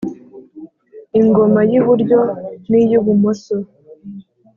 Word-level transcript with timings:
ingoma 1.19 1.59
y’iburyo 1.69 2.19
n’iy’ibumoso 2.69 3.55